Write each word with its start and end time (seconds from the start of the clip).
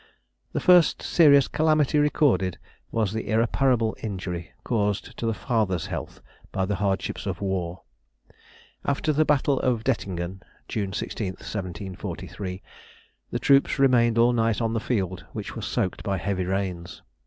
_]The 0.51 0.59
first 0.59 1.03
serious 1.03 1.47
calamity 1.47 1.99
recorded 1.99 2.57
was 2.91 3.13
the 3.13 3.29
irreparable 3.29 3.95
injury 4.01 4.51
caused 4.63 5.15
to 5.19 5.27
the 5.27 5.33
father's 5.35 5.85
health 5.85 6.21
by 6.51 6.65
the 6.65 6.77
hardships 6.77 7.27
of 7.27 7.39
war. 7.39 7.83
After 8.83 9.13
the 9.13 9.25
battle 9.25 9.59
of 9.59 9.83
Dettingen 9.83 10.41
(June 10.67 10.89
16th, 10.89 11.41
1743) 11.45 12.63
the 13.29 13.37
troops 13.37 13.77
remained 13.77 14.17
all 14.17 14.33
night 14.33 14.59
on 14.59 14.73
the 14.73 14.79
field, 14.79 15.23
which 15.33 15.55
was 15.55 15.67
soaked 15.67 16.01
by 16.01 16.17
heavy 16.17 16.45
rains. 16.45 17.03